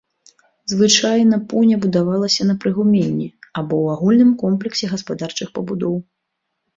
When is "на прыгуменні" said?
2.51-3.27